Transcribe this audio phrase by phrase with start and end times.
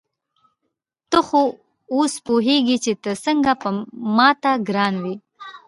[1.11, 1.41] ته خو
[1.95, 3.51] اوس پوهېږې چې ته څنګه
[4.15, 5.15] ما ته ګران وې.